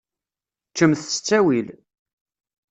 Ččemt 0.69 1.01
s 1.05 1.07
ttawil. 1.17 1.67